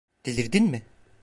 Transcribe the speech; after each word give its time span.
Delirdin 0.25 0.63
mi? 0.71 0.81